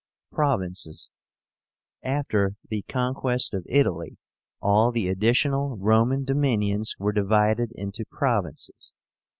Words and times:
PROVINCES. 0.31 1.09
After 2.01 2.55
the 2.67 2.81
conquest 2.87 3.53
of 3.53 3.67
Italy, 3.69 4.17
all 4.59 4.91
the 4.91 5.07
additional 5.07 5.77
Roman 5.77 6.23
dominions 6.23 6.95
were 6.97 7.13
divided 7.13 7.71
into 7.75 8.05
provinces. 8.09 8.93